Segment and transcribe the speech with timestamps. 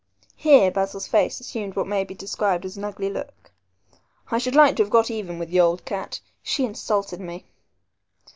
[0.35, 3.51] Here Basil's face assumed what may be described as an ugly look.
[4.31, 6.21] "I should like to have got even with the old cat.
[6.41, 7.45] She insulted me."